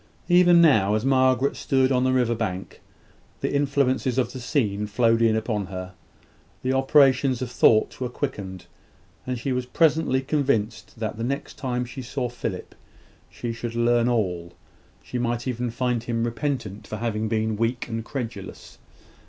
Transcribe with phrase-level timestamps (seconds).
[0.29, 2.81] Even now, as Margaret stood on the river bank,
[3.41, 5.93] the influences of the scene flowed in upon her.
[6.63, 8.65] The operations of thought were quickened,
[9.27, 12.73] and she was presently convinced that the next time she saw Philip
[13.29, 14.53] she should learn all
[15.03, 18.79] she might even find him repentant for having been weak and credulous.